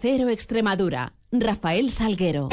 Cero 0.00 0.28
Extremadura. 0.28 1.14
Rafael 1.32 1.90
Salguero. 1.90 2.50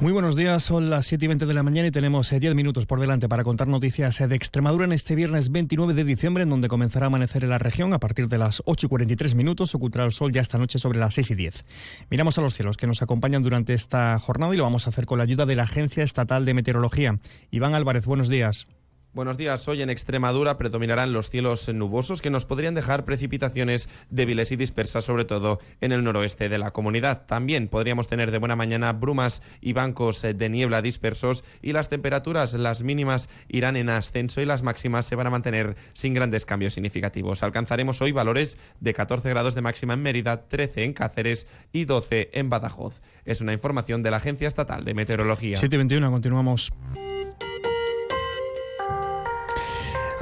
Muy 0.00 0.12
buenos 0.12 0.36
días, 0.36 0.62
son 0.62 0.90
las 0.90 1.06
7 1.06 1.24
y 1.24 1.28
20 1.28 1.44
de 1.44 1.52
la 1.52 1.64
mañana 1.64 1.88
y 1.88 1.90
tenemos 1.90 2.30
10 2.30 2.42
eh, 2.42 2.54
minutos 2.54 2.86
por 2.86 3.00
delante 3.00 3.28
para 3.28 3.42
contar 3.42 3.66
noticias 3.66 4.20
eh, 4.20 4.28
de 4.28 4.36
Extremadura 4.36 4.84
en 4.84 4.92
este 4.92 5.16
viernes 5.16 5.50
29 5.50 5.92
de 5.92 6.04
diciembre, 6.04 6.44
en 6.44 6.50
donde 6.50 6.68
comenzará 6.68 7.06
a 7.06 7.08
amanecer 7.08 7.42
en 7.42 7.50
la 7.50 7.58
región 7.58 7.92
a 7.92 7.98
partir 7.98 8.28
de 8.28 8.38
las 8.38 8.62
8 8.64 8.86
y 8.86 8.88
43 8.88 9.34
minutos, 9.34 9.74
ocultará 9.74 10.04
el 10.04 10.12
sol 10.12 10.30
ya 10.30 10.40
esta 10.40 10.56
noche 10.56 10.78
sobre 10.78 11.00
las 11.00 11.12
6 11.14 11.32
y 11.32 11.34
10. 11.34 11.64
Miramos 12.10 12.38
a 12.38 12.42
los 12.42 12.54
cielos 12.54 12.76
que 12.76 12.86
nos 12.86 13.02
acompañan 13.02 13.42
durante 13.42 13.74
esta 13.74 14.16
jornada 14.20 14.54
y 14.54 14.56
lo 14.56 14.62
vamos 14.62 14.86
a 14.86 14.90
hacer 14.90 15.04
con 15.04 15.18
la 15.18 15.24
ayuda 15.24 15.46
de 15.46 15.56
la 15.56 15.64
Agencia 15.64 16.04
Estatal 16.04 16.44
de 16.44 16.54
Meteorología. 16.54 17.18
Iván 17.50 17.74
Álvarez, 17.74 18.06
buenos 18.06 18.28
días. 18.28 18.68
Buenos 19.12 19.36
días. 19.36 19.66
Hoy 19.66 19.82
en 19.82 19.90
Extremadura 19.90 20.56
predominarán 20.56 21.12
los 21.12 21.30
cielos 21.30 21.68
nubosos 21.68 22.22
que 22.22 22.30
nos 22.30 22.44
podrían 22.44 22.76
dejar 22.76 23.04
precipitaciones 23.04 23.88
débiles 24.08 24.52
y 24.52 24.56
dispersas, 24.56 25.04
sobre 25.04 25.24
todo 25.24 25.58
en 25.80 25.90
el 25.90 26.04
noroeste 26.04 26.48
de 26.48 26.58
la 26.58 26.70
comunidad. 26.70 27.26
También 27.26 27.66
podríamos 27.66 28.06
tener 28.06 28.30
de 28.30 28.38
buena 28.38 28.54
mañana 28.54 28.92
brumas 28.92 29.42
y 29.60 29.72
bancos 29.72 30.22
de 30.22 30.48
niebla 30.48 30.80
dispersos 30.80 31.42
y 31.60 31.72
las 31.72 31.88
temperaturas, 31.88 32.54
las 32.54 32.84
mínimas 32.84 33.28
irán 33.48 33.76
en 33.76 33.90
ascenso 33.90 34.42
y 34.42 34.44
las 34.44 34.62
máximas 34.62 35.06
se 35.06 35.16
van 35.16 35.26
a 35.26 35.30
mantener 35.30 35.74
sin 35.92 36.14
grandes 36.14 36.46
cambios 36.46 36.74
significativos. 36.74 37.42
Alcanzaremos 37.42 38.00
hoy 38.02 38.12
valores 38.12 38.58
de 38.78 38.94
14 38.94 39.28
grados 39.28 39.56
de 39.56 39.62
máxima 39.62 39.94
en 39.94 40.02
Mérida, 40.02 40.46
13 40.46 40.84
en 40.84 40.92
Cáceres 40.92 41.48
y 41.72 41.84
12 41.84 42.30
en 42.32 42.48
Badajoz. 42.48 43.02
Es 43.24 43.40
una 43.40 43.54
información 43.54 44.04
de 44.04 44.12
la 44.12 44.18
Agencia 44.18 44.46
Estatal 44.46 44.84
de 44.84 44.94
Meteorología. 44.94 45.56
721, 45.56 46.12
continuamos. 46.12 46.72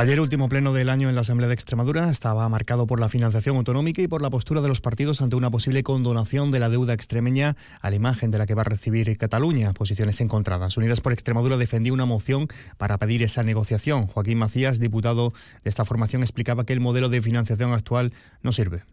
Ayer, 0.01 0.21
último 0.21 0.49
pleno 0.49 0.73
del 0.73 0.91
año 0.91 1.09
en 1.09 1.17
la 1.17 1.23
Asamblea 1.23 1.49
de 1.49 1.55
Extremadura, 1.55 2.09
estaba 2.09 2.49
marcado 2.49 2.87
por 2.87 3.01
la 3.01 3.09
financiación 3.09 3.57
autonómica 3.57 4.01
y 4.01 4.07
por 4.07 4.23
la 4.23 4.31
postura 4.31 4.61
de 4.61 4.69
los 4.69 4.81
partidos 4.81 5.21
ante 5.21 5.35
una 5.35 5.51
posible 5.51 5.83
condonación 5.83 6.53
de 6.53 6.61
la 6.61 6.69
deuda 6.69 6.95
extremeña 6.95 7.57
a 7.81 7.91
la 7.91 7.97
imagen 7.97 8.31
de 8.31 8.39
la 8.39 8.47
que 8.47 8.55
va 8.55 8.61
a 8.61 8.65
recibir 8.65 9.19
Cataluña. 9.19 9.73
Posiciones 9.73 10.21
encontradas. 10.21 10.77
Unidas 10.77 11.01
por 11.01 11.13
Extremadura 11.13 11.57
defendía 11.57 11.93
una 11.93 12.05
moción 12.05 12.47
para 12.77 12.97
pedir 12.97 13.25
esa 13.25 13.43
negociación. 13.43 14.07
Joaquín 14.07 14.39
Macías, 14.39 14.79
diputado 14.79 15.33
de 15.65 15.71
esta 15.71 15.85
formación, 15.85 16.23
explicaba 16.23 16.65
que 16.65 16.75
el 16.75 16.81
modelo 16.81 17.09
de 17.09 17.21
financiación 17.21 17.73
actual 17.73 18.13
no 18.41 18.53
sirve. 18.53 18.85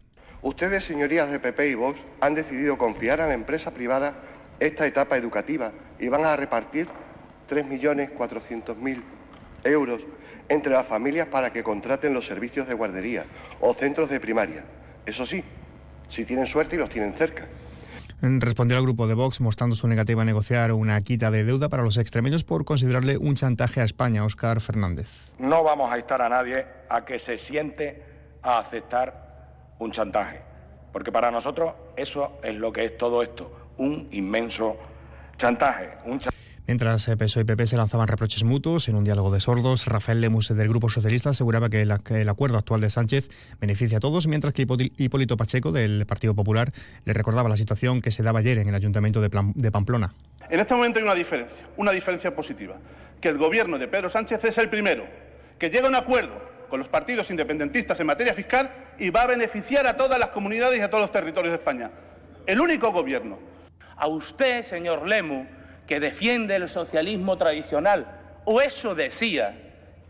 Ustedes, 0.42 0.82
señorías 0.82 1.30
de 1.30 1.38
PP 1.38 1.70
y 1.70 1.74
Vox, 1.76 2.00
han 2.20 2.34
decidido 2.34 2.78
confiar 2.78 3.20
a 3.20 3.28
la 3.28 3.34
empresa 3.34 3.72
privada 3.72 4.16
esta 4.58 4.88
etapa 4.88 5.16
educativa 5.16 5.70
y 6.00 6.08
van 6.08 6.24
a 6.24 6.34
repartir 6.34 6.88
3.400.000 7.48 9.02
euros 9.62 10.04
entre 10.48 10.72
las 10.72 10.86
familias 10.86 11.26
para 11.28 11.52
que 11.52 11.62
contraten 11.62 12.14
los 12.14 12.26
servicios 12.26 12.66
de 12.68 12.74
guardería 12.74 13.26
o 13.60 13.74
centros 13.74 14.08
de 14.08 14.20
primaria. 14.20 14.64
Eso 15.04 15.26
sí, 15.26 15.42
si 16.08 16.24
tienen 16.24 16.46
suerte 16.46 16.76
y 16.76 16.78
los 16.78 16.88
tienen 16.88 17.12
cerca. 17.12 17.46
Respondió 18.20 18.78
al 18.78 18.82
grupo 18.82 19.06
de 19.06 19.14
Vox 19.14 19.40
mostrando 19.40 19.76
su 19.76 19.86
negativa 19.88 20.22
a 20.22 20.24
negociar 20.24 20.72
una 20.72 21.00
quita 21.02 21.30
de 21.30 21.44
deuda 21.44 21.68
para 21.68 21.82
los 21.82 21.98
extremeños 21.98 22.44
por 22.44 22.64
considerarle 22.64 23.18
un 23.18 23.34
chantaje 23.34 23.80
a 23.80 23.84
España. 23.84 24.24
Óscar 24.24 24.60
Fernández. 24.60 25.08
No 25.38 25.62
vamos 25.62 25.92
a 25.92 25.98
instar 25.98 26.22
a 26.22 26.28
nadie 26.28 26.64
a 26.88 27.04
que 27.04 27.18
se 27.18 27.36
siente 27.36 28.02
a 28.42 28.58
aceptar 28.58 29.74
un 29.78 29.92
chantaje, 29.92 30.40
porque 30.92 31.12
para 31.12 31.30
nosotros 31.30 31.74
eso 31.96 32.38
es 32.42 32.54
lo 32.54 32.72
que 32.72 32.86
es 32.86 32.96
todo 32.96 33.22
esto, 33.22 33.70
un 33.76 34.08
inmenso 34.12 34.76
chantaje. 35.36 35.90
Un 36.06 36.18
chantaje 36.18 36.35
Mientras 36.66 37.06
PSOE 37.06 37.42
y 37.42 37.44
PP 37.44 37.66
se 37.66 37.76
lanzaban 37.76 38.08
reproches 38.08 38.42
mutuos 38.42 38.88
en 38.88 38.96
un 38.96 39.04
diálogo 39.04 39.32
de 39.32 39.38
sordos, 39.38 39.86
Rafael 39.86 40.20
Lemus 40.20 40.48
del 40.48 40.68
Grupo 40.68 40.88
Socialista 40.88 41.30
aseguraba 41.30 41.70
que 41.70 41.82
el, 41.82 42.28
acuerdo 42.28 42.58
actual 42.58 42.80
de 42.80 42.90
Sánchez 42.90 43.30
beneficia 43.60 43.98
a 43.98 44.00
todos, 44.00 44.26
mientras 44.26 44.52
que 44.52 44.62
Hipólito 44.62 45.36
Pacheco 45.36 45.70
del 45.70 46.06
Partido 46.06 46.34
Popular 46.34 46.72
le 47.04 47.12
recordaba 47.12 47.48
la 47.48 47.56
situación 47.56 48.00
que 48.00 48.10
se 48.10 48.24
daba 48.24 48.40
ayer 48.40 48.58
en 48.58 48.68
el 48.68 48.74
Ayuntamiento 48.74 49.20
de, 49.20 49.30
de 49.54 49.70
Pamplona. 49.70 50.12
En 50.50 50.58
este 50.58 50.74
momento 50.74 50.98
hay 50.98 51.04
una 51.04 51.14
diferencia, 51.14 51.56
una 51.76 51.92
diferencia 51.92 52.34
positiva, 52.34 52.76
que 53.20 53.28
el 53.28 53.38
gobierno 53.38 53.78
de 53.78 53.86
Pedro 53.86 54.08
Sánchez 54.08 54.44
es 54.44 54.58
el 54.58 54.68
primero 54.68 55.06
que 55.60 55.70
llega 55.70 55.86
a 55.86 55.88
un 55.88 55.94
acuerdo 55.94 56.40
con 56.68 56.80
los 56.80 56.88
partidos 56.88 57.30
independentistas 57.30 58.00
en 58.00 58.06
materia 58.08 58.34
fiscal 58.34 58.72
y 58.98 59.10
va 59.10 59.22
a 59.22 59.26
beneficiar 59.28 59.86
a 59.86 59.96
todas 59.96 60.18
las 60.18 60.30
comunidades 60.30 60.78
y 60.78 60.82
a 60.82 60.90
todos 60.90 61.02
los 61.02 61.12
territorios 61.12 61.52
de 61.52 61.58
España. 61.58 61.92
El 62.44 62.60
único 62.60 62.90
gobierno. 62.90 63.38
A 63.96 64.08
usted, 64.08 64.64
señor 64.64 65.06
Lemus, 65.06 65.46
que 65.86 66.00
defiende 66.00 66.56
el 66.56 66.68
socialismo 66.68 67.36
tradicional, 67.36 68.06
o 68.44 68.60
eso 68.60 68.94
decía, 68.94 69.54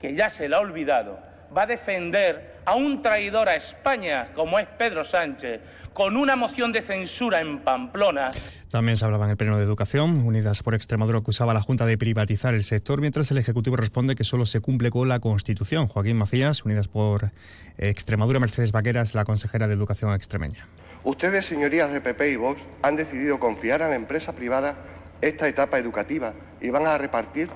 que 0.00 0.14
ya 0.14 0.31
se 0.31 0.48
le 0.48 0.56
ha 0.56 0.60
olvidado, 0.60 1.19
va 1.56 1.62
a 1.62 1.66
defender 1.66 2.56
a 2.64 2.75
un 2.75 3.00
traidor 3.03 3.48
a 3.48 3.54
España 3.54 4.28
como 4.34 4.59
es 4.59 4.66
Pedro 4.66 5.04
Sánchez, 5.04 5.60
con 5.92 6.16
una 6.16 6.36
moción 6.36 6.72
de 6.72 6.82
censura 6.82 7.41
en 7.41 7.60
Pamplona. 7.60 8.31
También 8.70 8.97
se 8.97 9.04
hablaba 9.06 9.25
en 9.25 9.31
el 9.31 9.36
Pleno 9.38 9.56
de 9.56 9.65
Educación. 9.65 10.26
Unidas 10.26 10.62
por 10.62 10.75
Extremadura 10.75 11.20
acusaba 11.20 11.53
a 11.53 11.54
la 11.54 11.62
Junta 11.62 11.86
de 11.86 11.97
privatizar 11.97 12.53
el 12.53 12.65
sector, 12.65 13.00
mientras 13.00 13.31
el 13.31 13.38
Ejecutivo 13.38 13.76
responde 13.76 14.15
que 14.15 14.25
solo 14.25 14.44
se 14.44 14.60
cumple 14.60 14.91
con 14.91 15.09
la 15.09 15.20
Constitución. 15.20 15.86
Joaquín 15.88 16.19
Macías, 16.19 16.65
Unidas 16.65 16.88
por 16.88 17.31
Extremadura, 17.78 18.41
Mercedes 18.41 18.72
Vaqueras, 18.72 19.15
la 19.15 19.25
consejera 19.25 19.66
de 19.69 19.75
Educación 19.75 20.12
extremeña. 20.12 20.66
Ustedes, 21.04 21.47
señorías 21.47 21.91
de 21.92 22.00
PP 22.00 22.32
y 22.32 22.36
Vox, 22.36 22.60
han 22.82 22.97
decidido 22.97 23.38
confiar 23.38 23.81
a 23.81 23.88
la 23.88 23.94
empresa 23.94 24.34
privada 24.34 24.76
esta 25.21 25.49
etapa 25.49 25.78
educativa 25.78 26.34
y 26.60 26.71
van 26.71 26.87
a 26.87 26.99
repartir 26.99 27.49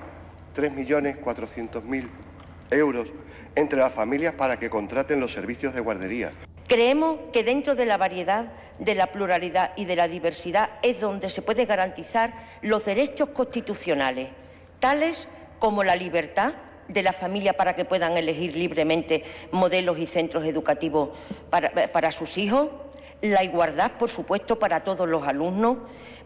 3.400.000 0.55 2.09
euros 2.71 3.11
entre 3.55 3.79
las 3.79 3.91
familias 3.91 4.33
para 4.33 4.57
que 4.57 4.69
contraten 4.69 5.19
los 5.19 5.33
servicios 5.33 5.73
de 5.73 5.81
guardería. 5.81 6.31
Creemos 6.67 7.19
que 7.33 7.43
dentro 7.43 7.75
de 7.75 7.85
la 7.85 7.97
variedad, 7.97 8.53
de 8.79 8.95
la 8.95 9.07
pluralidad 9.07 9.71
y 9.75 9.85
de 9.85 9.95
la 9.95 10.07
diversidad 10.07 10.69
es 10.81 11.01
donde 11.01 11.29
se 11.29 11.41
puede 11.41 11.65
garantizar 11.65 12.33
los 12.61 12.85
derechos 12.85 13.29
constitucionales, 13.29 14.29
tales 14.79 15.27
como 15.59 15.83
la 15.83 15.95
libertad 15.95 16.53
de 16.87 17.03
la 17.03 17.13
familia 17.13 17.53
para 17.53 17.75
que 17.75 17.85
puedan 17.85 18.17
elegir 18.17 18.55
libremente 18.55 19.23
modelos 19.51 19.99
y 19.99 20.07
centros 20.07 20.45
educativos 20.45 21.09
para, 21.49 21.71
para 21.91 22.11
sus 22.11 22.37
hijos, 22.37 22.69
la 23.21 23.43
igualdad, 23.43 23.91
por 23.99 24.09
supuesto, 24.09 24.59
para 24.59 24.83
todos 24.83 25.07
los 25.07 25.27
alumnos, 25.27 25.77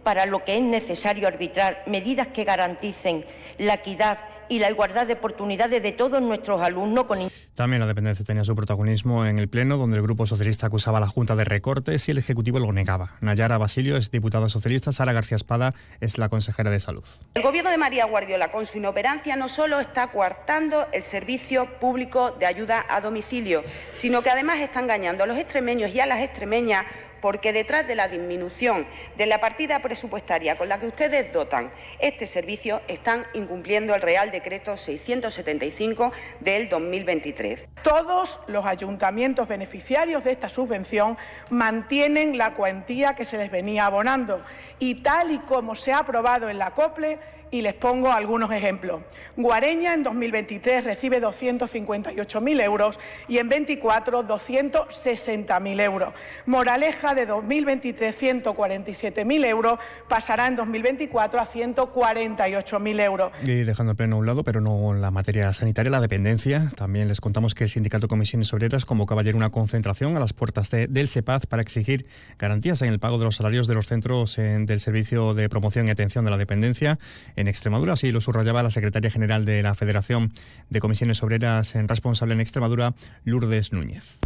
para 0.04 0.26
lo 0.26 0.44
que 0.44 0.58
es 0.58 0.64
necesario 0.64 1.28
arbitrar 1.28 1.84
medidas 1.86 2.28
que 2.28 2.44
garanticen 2.44 3.26
la 3.58 3.76
equidad 3.76 4.20
y 4.50 4.60
la 4.60 4.70
igualdad 4.70 5.08
de 5.08 5.14
oportunidades 5.14 5.82
de 5.82 5.92
todos 5.92 6.22
nuestros 6.22 6.62
alumnos. 6.62 7.06
Con... 7.06 7.20
También 7.54 7.80
la 7.82 7.88
dependencia 7.88 8.26
tenía 8.26 8.44
su 8.44 8.56
protagonismo 8.56 9.26
en 9.26 9.40
el 9.40 9.48
Pleno, 9.48 9.78
donde 9.78 9.98
el 9.98 10.04
Grupo 10.04 10.26
Socialista 10.26 10.68
acusaba 10.68 10.98
a 10.98 11.02
la 11.02 11.08
Junta 11.08 11.36
de 11.36 11.46
recortes 11.46 12.08
y 12.08 12.12
el 12.12 12.18
Ejecutivo 12.18 12.60
lo 12.60 12.72
negaba. 12.72 13.12
Nayara 13.22 13.58
Basilio 13.58 13.98
es 13.98 14.12
diputada 14.12 14.50
socialista, 14.50 14.92
Sara 14.92 15.14
García 15.14 15.38
Espada 15.38 15.74
es 16.02 16.18
la 16.18 16.30
consejera 16.30 16.70
de 16.70 16.80
Salud. 16.80 17.04
El 17.34 17.44
Gobierno 17.44 17.70
de 17.70 17.78
María 17.78 18.06
Guardiola, 18.06 18.52
con 18.52 18.66
su 18.66 18.78
inoperancia, 18.78 19.36
no 19.36 19.48
solo 19.50 19.80
está 19.80 20.08
coartando 20.08 20.88
el 20.92 21.04
servicio 21.04 21.66
público 21.80 22.32
de 22.32 22.46
ayuda 22.46 22.86
a 22.90 23.02
domicilio, 23.02 23.64
sino 23.92 24.22
que 24.22 24.30
además 24.30 24.60
está 24.60 24.80
engañando 24.80 25.24
a 25.24 25.28
los 25.28 25.38
extremeños 25.38 25.94
y 25.94 26.00
a 26.00 26.06
las 26.06 26.20
extremeñas 26.20 26.86
porque 27.26 27.54
detrás 27.54 27.88
de 27.88 27.96
la 27.96 28.08
disminución 28.08 28.86
de 29.18 29.26
la 29.26 29.40
partida 29.40 29.80
presupuestaria 29.80 30.56
con 30.56 30.70
la 30.70 30.78
que 30.78 30.86
ustedes 30.86 31.34
dotan 31.34 31.72
este 31.98 32.28
servicio 32.28 32.84
están 32.88 33.26
incumpliendo 33.34 33.96
el 33.96 34.04
Real 34.04 34.30
Decreto 34.30 34.78
675 34.78 36.12
del 36.42 36.70
2023. 36.70 37.68
Todos 37.82 38.40
los 38.46 38.68
ayuntamientos 38.68 39.48
beneficiarios 39.48 40.24
de 40.24 40.34
esta 40.34 40.50
subvención 40.50 41.18
mantienen 41.50 42.38
la 42.38 42.54
cuantía 42.54 43.16
que 43.16 43.26
se 43.26 43.40
les 43.40 43.50
venía 43.50 43.88
abonando 43.88 44.46
y 44.78 45.02
tal 45.02 45.32
y 45.32 45.40
como 45.40 45.74
se 45.74 45.94
ha 45.94 46.00
aprobado 46.02 46.48
en 46.48 46.60
la 46.60 46.76
COPLE, 46.76 47.18
y 47.56 47.62
les 47.62 47.74
pongo 47.74 48.12
algunos 48.12 48.52
ejemplos. 48.52 49.02
Guareña 49.38 49.94
en 49.94 50.04
2023 50.04 50.84
recibe 50.84 51.22
258.000 51.22 52.62
euros 52.62 53.00
y 53.30 53.38
en 53.38 53.48
24 53.48 54.28
260.000 54.28 55.82
euros. 55.82 56.14
Moraleja 56.46 57.16
de 57.16 57.26
2023 57.26 58.22
147.000 58.22 59.46
euros 59.46 59.80
pasará 60.10 60.48
en 60.48 60.58
2024 60.58 61.40
a 61.40 61.48
148.000 61.48 63.02
euros. 63.02 63.32
Y 63.44 63.64
dejando 63.64 63.92
el 63.92 63.98
pleno 63.98 64.18
a 64.18 64.20
un 64.20 64.26
lado, 64.26 64.44
pero 64.44 64.60
no 64.60 64.94
la 64.94 65.12
materia 65.12 65.54
sanitaria, 65.54 65.92
la 65.92 66.02
dependencia. 66.02 66.70
También 66.76 67.08
les 67.08 67.22
contamos 67.22 67.56
que 67.56 67.64
el 67.64 67.70
Sindicato 67.70 68.08
de 68.08 68.10
Comisiones 68.10 68.54
Obreras 68.54 68.84
convocaba 68.84 69.22
ayer 69.22 69.36
una 69.36 69.50
concentración 69.50 70.18
a 70.18 70.20
las 70.20 70.34
puertas 70.34 70.72
del 70.72 71.08
SEPAZ 71.08 71.46
para 71.46 71.62
exigir 71.62 72.06
garantías 72.38 72.82
en 72.82 72.90
el 72.90 73.00
pago 73.00 73.18
de 73.18 73.24
los 73.24 73.38
salarios 73.38 73.68
de 73.68 73.76
los 73.76 73.88
centros 73.88 74.36
del 74.36 74.80
Servicio 74.82 75.34
de 75.34 75.48
Promoción 75.48 75.88
y 75.88 75.92
Atención 75.92 76.26
de 76.26 76.32
la 76.32 76.38
Dependencia 76.38 77.00
en 77.38 77.45
Extremadura. 77.48 77.94
Así 77.94 78.12
lo 78.12 78.22
subrayaba 78.22 78.64
la 78.64 78.72
secretaria 78.72 79.10
general 79.10 79.46
de 79.46 79.62
la 79.62 79.76
Federación 79.76 80.34
de 80.70 80.80
Comisiones 80.80 81.22
Obreras 81.24 81.76
en 81.76 81.88
responsable 81.88 82.34
en 82.34 82.42
Extremadura, 82.42 82.94
Lourdes 83.24 83.74
Núñez. 83.74 84.18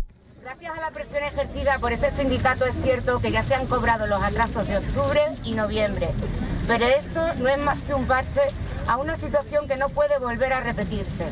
Gracias 0.43 0.77
a 0.77 0.81
la 0.81 0.91
presión 0.91 1.23
ejercida 1.23 1.77
por 1.79 1.93
este 1.93 2.11
sindicato 2.11 2.65
es 2.65 2.73
cierto 2.81 3.19
que 3.19 3.31
ya 3.31 3.43
se 3.43 3.53
han 3.55 3.67
cobrado 3.67 4.07
los 4.07 4.21
atrasos 4.23 4.67
de 4.67 4.77
octubre 4.77 5.21
y 5.43 5.53
noviembre, 5.53 6.09
pero 6.65 6.85
esto 6.85 7.33
no 7.35 7.49
es 7.49 7.59
más 7.59 7.83
que 7.83 7.93
un 7.93 8.07
parche 8.07 8.41
a 8.87 8.97
una 8.97 9.15
situación 9.15 9.67
que 9.67 9.77
no 9.77 9.89
puede 9.89 10.17
volver 10.17 10.53
a 10.53 10.61
repetirse. 10.61 11.25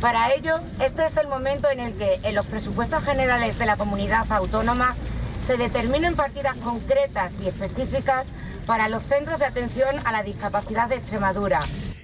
Para 0.00 0.32
ello, 0.32 0.60
este 0.80 1.06
es 1.06 1.16
el 1.16 1.26
momento 1.26 1.70
en 1.70 1.80
el 1.80 1.94
que 1.94 2.20
en 2.22 2.34
los 2.34 2.46
presupuestos 2.46 3.02
generales 3.04 3.58
de 3.58 3.66
la 3.66 3.76
comunidad 3.76 4.30
autónoma 4.30 4.94
se 5.44 5.56
determinen 5.56 6.14
partidas 6.14 6.56
concretas 6.56 7.32
y 7.40 7.48
específicas 7.48 8.26
para 8.66 8.88
los 8.88 9.02
centros 9.02 9.38
de 9.38 9.46
atención 9.46 9.94
a 10.04 10.12
la 10.12 10.22
discapacidad 10.22 10.88
de 10.88 10.96
Extremadura 10.96 11.60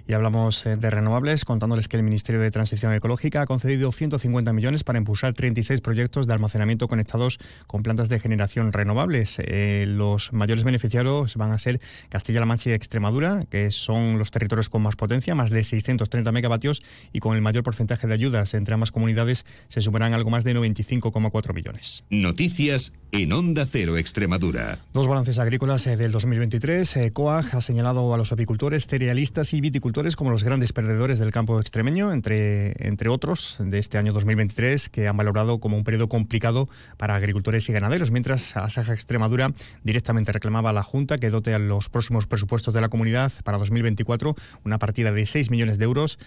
y 0.08 0.14
hablamos 0.14 0.64
eh, 0.64 0.76
de 0.76 0.90
renovables, 0.90 1.44
contándoles 1.44 1.86
que 1.86 1.98
el 1.98 2.02
Ministerio 2.02 2.40
de 2.40 2.50
Transición 2.50 2.94
Ecológica 2.94 3.42
ha 3.42 3.46
concedido 3.46 3.92
150 3.92 4.52
millones 4.54 4.82
para 4.82 4.98
impulsar 4.98 5.34
36 5.34 5.82
proyectos 5.82 6.26
de 6.26 6.32
almacenamiento 6.32 6.88
conectados 6.88 7.38
con 7.66 7.82
plantas 7.82 8.08
de 8.08 8.18
generación 8.18 8.72
renovables. 8.72 9.38
Eh, 9.38 9.84
los 9.86 10.32
mayores 10.32 10.64
beneficiarios 10.64 11.36
van 11.36 11.52
a 11.52 11.58
ser 11.58 11.80
Castilla-La 12.08 12.46
Mancha 12.46 12.70
y 12.70 12.72
Extremadura, 12.72 13.44
que 13.50 13.70
son 13.70 14.18
los 14.18 14.30
territorios 14.30 14.70
con 14.70 14.80
más 14.80 14.96
potencia, 14.96 15.34
más 15.34 15.50
de 15.50 15.62
630 15.62 16.32
megavatios, 16.32 16.80
y 17.12 17.20
con 17.20 17.36
el 17.36 17.42
mayor 17.42 17.62
porcentaje 17.62 18.06
de 18.06 18.14
ayudas 18.14 18.54
entre 18.54 18.72
ambas 18.72 18.90
comunidades 18.90 19.44
se 19.68 19.82
sumarán 19.82 20.14
algo 20.14 20.30
más 20.30 20.42
de 20.42 20.56
95,4 20.56 21.52
millones. 21.52 22.04
Noticias 22.08 22.94
en 23.12 23.32
Onda 23.32 23.66
Cero 23.66 23.96
Extremadura. 23.96 24.78
Dos 24.92 25.08
balances 25.08 25.38
agrícolas 25.38 25.86
eh, 25.86 25.96
del 25.96 26.12
2023. 26.12 27.10
COAG 27.12 27.56
ha 27.56 27.60
señalado 27.60 28.12
a 28.12 28.18
los 28.18 28.32
apicultores, 28.32 28.86
cerealistas 28.86 29.54
y 29.54 29.60
viticultores 29.60 30.16
como 30.16 30.30
los 30.30 30.44
grandes 30.44 30.72
perdedores 30.72 31.18
del 31.18 31.30
campo 31.30 31.60
extremeño, 31.60 32.12
entre, 32.12 32.74
entre 32.86 33.08
otros, 33.08 33.56
de 33.60 33.78
este 33.78 33.98
año 33.98 34.12
2023, 34.12 34.88
que 34.88 35.08
han 35.08 35.16
valorado 35.16 35.58
como 35.58 35.76
un 35.76 35.84
periodo 35.84 36.08
complicado 36.08 36.68
para 36.96 37.14
agricultores 37.14 37.68
y 37.68 37.72
ganaderos, 37.72 38.10
mientras 38.10 38.56
Asaja 38.56 38.92
Extremadura 38.92 39.52
directamente 39.84 40.32
reclamaba 40.32 40.70
a 40.70 40.74
la 40.74 40.82
Junta 40.82 41.18
que 41.18 41.30
dote 41.30 41.54
a 41.54 41.58
los 41.58 41.88
próximos 41.88 42.26
presupuestos 42.26 42.74
de 42.74 42.80
la 42.80 42.88
comunidad 42.88 43.32
para 43.44 43.58
2024 43.58 44.34
una 44.64 44.78
partida 44.78 45.12
de 45.12 45.26
6 45.26 45.50
millones 45.50 45.78
de 45.78 45.84
euros 45.84 46.18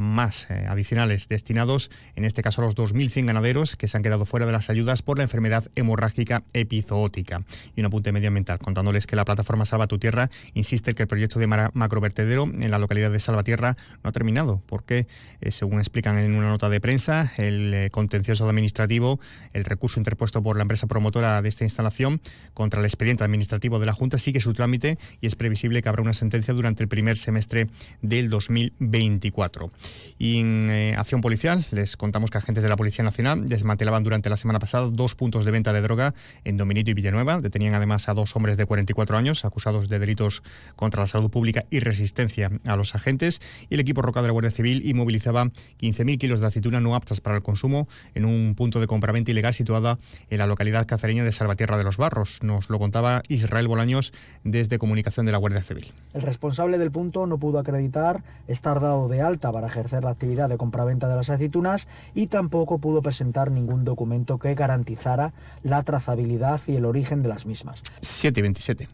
más 0.00 0.50
eh, 0.50 0.66
adicionales 0.68 1.28
destinados, 1.28 1.90
en 2.16 2.24
este 2.24 2.42
caso 2.42 2.62
a 2.62 2.64
los 2.64 2.76
2.100 2.76 3.26
ganaderos 3.26 3.76
que 3.76 3.86
se 3.86 3.96
han 3.96 4.02
quedado 4.02 4.26
fuera 4.26 4.46
de 4.46 4.52
las 4.52 4.70
ayudas 4.70 5.02
por 5.02 5.18
la 5.18 5.24
enfermedad 5.24 5.70
hemorrágica 5.76 6.42
epizootica. 6.52 7.42
Y 7.76 7.80
un 7.80 7.86
apunte 7.86 8.12
medioambiental, 8.12 8.58
contándoles 8.58 9.06
que 9.06 9.16
la 9.16 9.24
plataforma 9.24 9.64
Salva 9.64 9.86
tu 9.86 9.98
Tierra 9.98 10.30
insiste 10.54 10.94
que 10.94 11.02
el 11.02 11.08
proyecto 11.08 11.38
de 11.38 11.46
macrovertedero 11.46 12.44
en 12.44 12.70
la 12.70 12.78
localidad 12.78 13.10
de 13.10 13.20
Salvatierra 13.20 13.76
no 14.02 14.10
ha 14.10 14.12
terminado, 14.12 14.62
porque, 14.66 15.06
eh, 15.40 15.50
según 15.50 15.78
explican 15.78 16.18
en 16.18 16.34
una 16.34 16.48
nota 16.48 16.68
de 16.68 16.80
prensa, 16.80 17.32
el 17.36 17.72
eh, 17.74 17.90
contencioso 17.90 18.48
administrativo, 18.48 19.20
el 19.52 19.64
recurso 19.64 20.00
interpuesto 20.00 20.42
por 20.42 20.56
la 20.56 20.62
empresa 20.62 20.86
promotora 20.86 21.42
de 21.42 21.48
esta 21.48 21.64
instalación 21.64 22.20
contra 22.54 22.80
el 22.80 22.86
expediente 22.86 23.24
administrativo 23.24 23.78
de 23.78 23.86
la 23.86 23.92
Junta 23.92 24.18
sigue 24.18 24.40
su 24.40 24.52
trámite 24.52 24.98
y 25.20 25.26
es 25.26 25.36
previsible 25.36 25.82
que 25.82 25.88
habrá 25.88 26.02
una 26.02 26.14
sentencia 26.14 26.54
durante 26.54 26.82
el 26.82 26.88
primer 26.88 27.16
semestre 27.16 27.68
del 28.02 28.30
2024. 28.30 29.70
Y 30.18 30.40
en 30.40 30.68
eh, 30.70 30.94
acción 30.96 31.20
policial, 31.20 31.66
les 31.70 31.96
contamos 31.96 32.30
que 32.30 32.38
agentes 32.38 32.62
de 32.62 32.68
la 32.68 32.76
Policía 32.76 33.04
Nacional 33.04 33.46
desmantelaban 33.46 34.04
durante 34.04 34.28
la 34.28 34.36
semana 34.36 34.58
pasada 34.58 34.88
dos 34.90 35.14
puntos 35.14 35.44
de 35.44 35.50
venta 35.50 35.72
de 35.72 35.80
droga 35.80 36.14
en 36.44 36.56
Dominito 36.56 36.90
y 36.90 36.94
Villanueva. 36.94 37.38
Detenían 37.38 37.74
además 37.74 38.08
a 38.08 38.14
dos 38.14 38.34
hombres 38.36 38.56
de 38.56 38.66
44 38.66 39.16
años 39.16 39.44
acusados 39.44 39.88
de 39.88 39.98
delitos 39.98 40.42
contra 40.76 41.00
la 41.00 41.06
salud 41.06 41.30
pública 41.30 41.64
y 41.70 41.80
resistencia 41.80 42.50
a 42.66 42.76
los 42.76 42.94
agentes. 42.94 43.40
Y 43.68 43.74
el 43.74 43.80
equipo 43.80 44.02
Roca 44.02 44.20
de 44.22 44.28
la 44.28 44.32
Guardia 44.32 44.50
Civil 44.50 44.82
inmovilizaba 44.84 45.44
15.000 45.44 46.18
kilos 46.18 46.40
de 46.40 46.46
aceituna 46.46 46.80
no 46.80 46.94
aptas 46.94 47.20
para 47.20 47.36
el 47.36 47.42
consumo 47.42 47.88
en 48.14 48.24
un 48.24 48.54
punto 48.54 48.80
de 48.80 48.86
compraventa 48.86 49.30
ilegal 49.30 49.54
situada 49.54 49.98
en 50.28 50.38
la 50.38 50.46
localidad 50.46 50.86
cacereña 50.86 51.24
de 51.24 51.32
Salvatierra 51.32 51.78
de 51.78 51.84
los 51.84 51.96
Barros. 51.96 52.42
Nos 52.42 52.68
lo 52.68 52.78
contaba 52.78 53.22
Israel 53.28 53.68
Bolaños 53.68 54.12
desde 54.44 54.78
Comunicación 54.78 55.26
de 55.26 55.32
la 55.32 55.38
Guardia 55.38 55.62
Civil. 55.62 55.92
El 56.12 56.22
responsable 56.22 56.78
del 56.78 56.90
punto 56.90 57.26
no 57.26 57.38
pudo 57.38 57.58
acreditar 57.58 58.22
estar 58.48 58.80
dado 58.80 59.08
de 59.08 59.22
alta 59.22 59.52
para 59.52 59.69
ejercer 59.70 60.04
la 60.04 60.10
actividad 60.10 60.48
de 60.48 60.58
compraventa 60.58 61.08
de 61.08 61.16
las 61.16 61.30
aceitunas 61.30 61.88
y 62.14 62.26
tampoco 62.26 62.78
pudo 62.78 63.02
presentar 63.02 63.50
ningún 63.50 63.84
documento 63.84 64.38
que 64.38 64.54
garantizara 64.54 65.32
la 65.62 65.82
trazabilidad 65.82 66.60
y 66.66 66.76
el 66.76 66.84
origen 66.84 67.22
de 67.22 67.28
las 67.28 67.46
mismas. 67.46 67.82
727. 68.02 68.88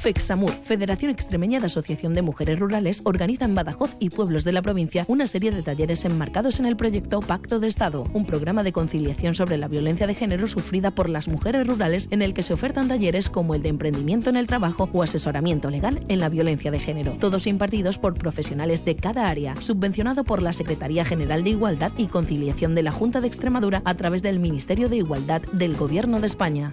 FEXAMUR, 0.00 0.50
Federación 0.64 1.10
Extremeña 1.10 1.60
de 1.60 1.66
Asociación 1.66 2.14
de 2.14 2.22
Mujeres 2.22 2.58
Rurales, 2.58 3.02
organiza 3.04 3.44
en 3.44 3.54
Badajoz 3.54 3.96
y 3.98 4.08
pueblos 4.08 4.44
de 4.44 4.52
la 4.52 4.62
provincia 4.62 5.04
una 5.08 5.26
serie 5.26 5.50
de 5.50 5.62
talleres 5.62 6.06
enmarcados 6.06 6.58
en 6.58 6.64
el 6.64 6.74
proyecto 6.74 7.20
Pacto 7.20 7.60
de 7.60 7.68
Estado, 7.68 8.04
un 8.14 8.24
programa 8.24 8.62
de 8.62 8.72
conciliación 8.72 9.34
sobre 9.34 9.58
la 9.58 9.68
violencia 9.68 10.06
de 10.06 10.14
género 10.14 10.46
sufrida 10.46 10.90
por 10.90 11.10
las 11.10 11.28
mujeres 11.28 11.66
rurales 11.66 12.08
en 12.10 12.22
el 12.22 12.32
que 12.32 12.42
se 12.42 12.54
ofertan 12.54 12.88
talleres 12.88 13.28
como 13.28 13.54
el 13.54 13.62
de 13.62 13.68
emprendimiento 13.68 14.30
en 14.30 14.36
el 14.36 14.46
trabajo 14.46 14.88
o 14.90 15.02
asesoramiento 15.02 15.68
legal 15.68 16.00
en 16.08 16.18
la 16.18 16.30
violencia 16.30 16.70
de 16.70 16.80
género, 16.80 17.18
todos 17.20 17.46
impartidos 17.46 17.98
por 17.98 18.14
profesionales 18.14 18.86
de 18.86 18.96
cada 18.96 19.28
área, 19.28 19.54
subvencionado 19.60 20.24
por 20.24 20.40
la 20.40 20.54
Secretaría 20.54 21.04
General 21.04 21.44
de 21.44 21.50
Igualdad 21.50 21.92
y 21.98 22.06
Conciliación 22.06 22.74
de 22.74 22.84
la 22.84 22.90
Junta 22.90 23.20
de 23.20 23.26
Extremadura 23.26 23.82
a 23.84 23.94
través 23.94 24.22
del 24.22 24.40
Ministerio 24.40 24.88
de 24.88 24.96
Igualdad 24.96 25.42
del 25.52 25.76
Gobierno 25.76 26.20
de 26.20 26.26
España. 26.26 26.72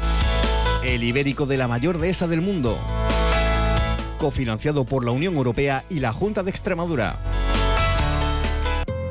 el 0.83 1.03
ibérico 1.03 1.45
de 1.45 1.57
la 1.57 1.67
mayor 1.67 1.99
dehesa 1.99 2.27
del 2.27 2.41
mundo, 2.41 2.77
cofinanciado 4.17 4.83
por 4.83 5.05
la 5.05 5.11
Unión 5.11 5.35
Europea 5.35 5.83
y 5.89 5.99
la 5.99 6.11
Junta 6.11 6.43
de 6.43 6.49
Extremadura. 6.49 7.19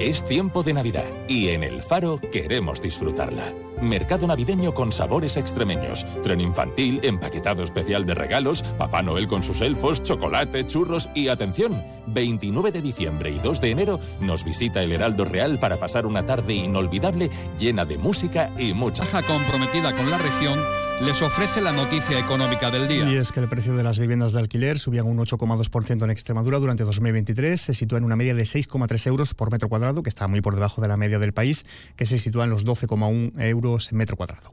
Es 0.00 0.24
tiempo 0.24 0.62
de 0.62 0.72
Navidad 0.72 1.04
y 1.28 1.48
en 1.48 1.62
el 1.62 1.82
Faro 1.82 2.18
queremos 2.32 2.80
disfrutarla. 2.80 3.52
Mercado 3.82 4.26
navideño 4.26 4.72
con 4.72 4.92
sabores 4.92 5.36
extremeños, 5.36 6.06
tren 6.22 6.40
infantil, 6.40 7.00
empaquetado 7.02 7.62
especial 7.62 8.06
de 8.06 8.14
regalos, 8.14 8.62
Papá 8.78 9.02
Noel 9.02 9.28
con 9.28 9.42
sus 9.42 9.60
elfos, 9.60 10.02
chocolate, 10.02 10.66
churros 10.66 11.10
y 11.14 11.28
atención, 11.28 11.84
29 12.06 12.72
de 12.72 12.82
diciembre 12.82 13.30
y 13.30 13.38
2 13.38 13.60
de 13.60 13.70
enero 13.70 14.00
nos 14.20 14.42
visita 14.42 14.82
el 14.82 14.92
Heraldo 14.92 15.26
Real 15.26 15.58
para 15.58 15.76
pasar 15.76 16.06
una 16.06 16.24
tarde 16.24 16.54
inolvidable 16.54 17.28
llena 17.58 17.84
de 17.84 17.98
música 17.98 18.50
y 18.58 18.72
mucha. 18.72 19.04
comprometida 19.22 19.94
con 19.94 20.10
la 20.10 20.16
región 20.16 20.79
les 21.00 21.22
ofrece 21.22 21.60
la 21.60 21.72
noticia 21.72 22.18
económica 22.18 22.70
del 22.70 22.86
día. 22.86 23.08
Y 23.08 23.16
es 23.16 23.32
que 23.32 23.40
el 23.40 23.48
precio 23.48 23.74
de 23.74 23.82
las 23.82 23.98
viviendas 23.98 24.32
de 24.32 24.40
alquiler 24.40 24.78
subía 24.78 25.02
un 25.02 25.18
8,2% 25.18 26.04
en 26.04 26.10
Extremadura 26.10 26.58
durante 26.58 26.84
2023. 26.84 27.60
Se 27.60 27.74
sitúa 27.74 27.98
en 27.98 28.04
una 28.04 28.16
media 28.16 28.34
de 28.34 28.42
6,3 28.42 29.06
euros 29.06 29.34
por 29.34 29.50
metro 29.50 29.68
cuadrado, 29.68 30.02
que 30.02 30.10
está 30.10 30.28
muy 30.28 30.40
por 30.40 30.54
debajo 30.54 30.82
de 30.82 30.88
la 30.88 30.96
media 30.96 31.18
del 31.18 31.32
país, 31.32 31.64
que 31.96 32.06
se 32.06 32.18
sitúa 32.18 32.44
en 32.44 32.50
los 32.50 32.64
12,1 32.64 33.40
euros 33.40 33.92
metro 33.92 34.16
cuadrado. 34.16 34.52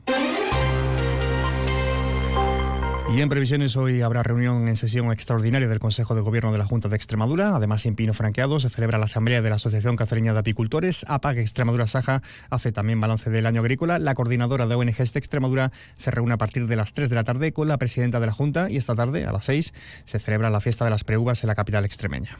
Y 3.10 3.22
en 3.22 3.30
previsiones 3.30 3.78
hoy 3.78 4.02
habrá 4.02 4.22
reunión 4.22 4.68
en 4.68 4.76
sesión 4.76 5.12
extraordinaria 5.12 5.68
del 5.70 5.80
Consejo 5.80 6.14
de 6.14 6.22
Gobierno 6.22 6.52
de 6.52 6.58
la 6.58 6.66
Junta 6.66 6.90
de 6.90 6.98
Extremadura. 6.98 7.56
Además, 7.56 7.86
en 7.86 7.96
Pino 7.96 8.14
Franqueado 8.14 8.60
se 8.60 8.70
celebra 8.70 8.98
la 8.98 9.06
Asamblea 9.06 9.42
de 9.42 9.50
la 9.50 9.56
Asociación 9.56 9.96
Cacereña 9.96 10.34
de 10.34 10.40
Apicultores. 10.40 11.06
APAC 11.08 11.38
Extremadura 11.38 11.88
Saja 11.88 12.22
hace 12.50 12.74
también 12.74 13.00
balance 13.00 13.30
del 13.30 13.46
año 13.46 13.62
agrícola. 13.62 13.98
La 13.98 14.14
coordinadora 14.14 14.68
de 14.68 14.76
ONGs 14.76 15.14
de 15.14 15.20
Extremadura 15.20 15.72
se 15.96 16.12
reúne 16.12 16.34
a 16.34 16.38
partir 16.38 16.68
de 16.68 16.76
las 16.76 16.94
3 16.94 17.10
de 17.10 17.16
la 17.16 17.24
tarde 17.24 17.54
con 17.54 17.70
la 17.70 17.78
presidenta 17.78 18.20
de 18.20 18.28
la 18.28 18.34
Junta 18.34 18.70
y 18.70 18.76
esta 18.76 18.94
tarde, 18.94 19.26
a 19.26 19.32
las 19.32 19.46
6, 19.46 19.74
se 20.04 20.20
celebra 20.20 20.50
la 20.50 20.60
fiesta 20.60 20.84
de 20.84 20.92
las 20.92 21.06
preuvas 21.06 21.44
en 21.44 21.48
la 21.48 21.56
capital 21.56 21.86
extremeña. 21.86 22.38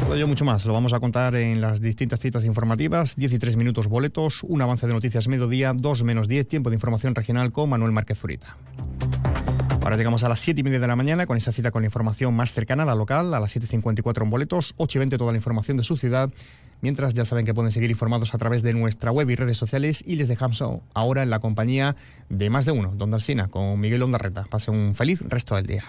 Todo 0.00 0.14
ello 0.14 0.26
mucho 0.26 0.44
más. 0.44 0.64
Lo 0.64 0.72
vamos 0.72 0.92
a 0.92 1.00
contar 1.00 1.34
en 1.34 1.60
las 1.60 1.80
distintas 1.80 2.20
citas 2.20 2.44
informativas. 2.44 3.16
13 3.16 3.56
minutos 3.56 3.88
boletos, 3.88 4.42
un 4.44 4.62
avance 4.62 4.86
de 4.86 4.92
noticias 4.92 5.28
mediodía, 5.28 5.72
2 5.74 6.04
menos 6.04 6.28
10, 6.28 6.48
tiempo 6.48 6.70
de 6.70 6.76
información 6.76 7.14
regional 7.14 7.52
con 7.52 7.68
Manuel 7.68 7.92
Márquez 7.92 8.18
Zurita. 8.18 8.56
Ahora 9.82 9.96
llegamos 9.96 10.22
a 10.24 10.28
las 10.28 10.40
7 10.40 10.60
y 10.60 10.62
media 10.62 10.78
de 10.78 10.86
la 10.86 10.94
mañana 10.94 11.26
con 11.26 11.38
esa 11.38 11.52
cita 11.52 11.70
con 11.70 11.82
la 11.82 11.86
información 11.86 12.34
más 12.34 12.52
cercana 12.52 12.82
a 12.82 12.86
la 12.86 12.94
local, 12.94 13.32
a 13.32 13.40
las 13.40 13.56
7.54 13.56 14.22
en 14.22 14.30
boletos, 14.30 14.74
8 14.76 14.98
y 14.98 15.00
20 15.00 15.18
toda 15.18 15.32
la 15.32 15.38
información 15.38 15.78
de 15.78 15.84
su 15.84 15.96
ciudad. 15.96 16.30
Mientras 16.82 17.14
ya 17.14 17.24
saben 17.24 17.46
que 17.46 17.54
pueden 17.54 17.72
seguir 17.72 17.90
informados 17.90 18.34
a 18.34 18.38
través 18.38 18.62
de 18.62 18.74
nuestra 18.74 19.10
web 19.10 19.28
y 19.30 19.36
redes 19.36 19.56
sociales 19.56 20.04
y 20.06 20.16
les 20.16 20.28
dejamos 20.28 20.62
ahora 20.94 21.22
en 21.22 21.30
la 21.30 21.38
compañía 21.40 21.96
de 22.28 22.50
más 22.50 22.66
de 22.66 22.72
uno, 22.72 22.92
Don 22.94 23.12
Alsina, 23.14 23.48
con 23.48 23.80
Miguel 23.80 24.02
Ondarreta. 24.02 24.44
Pase 24.44 24.70
un 24.70 24.94
feliz 24.94 25.22
resto 25.22 25.56
del 25.56 25.66
día. 25.66 25.84